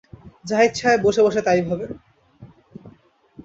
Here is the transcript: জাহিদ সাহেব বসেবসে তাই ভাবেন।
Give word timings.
জাহিদ 0.45 0.73
সাহেব 0.75 0.99
বসেবসে 1.05 1.41
তাই 1.41 1.61
ভাবেন। 1.61 1.91